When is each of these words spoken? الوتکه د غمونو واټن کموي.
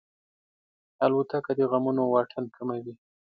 الوتکه 1.05 1.51
د 1.57 1.61
غمونو 1.71 2.03
واټن 2.13 2.45
کموي. 2.55 2.93